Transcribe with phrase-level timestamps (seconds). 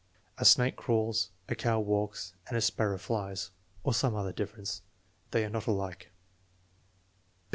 [0.39, 3.51] "A snake crawls, a cow walks, and a sparrow flies"
[3.83, 4.81] (or some other difference).
[5.29, 6.09] "They are not alike."